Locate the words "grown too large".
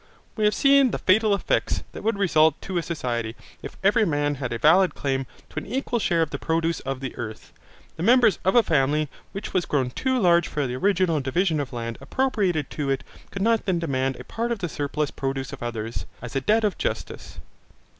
9.67-10.47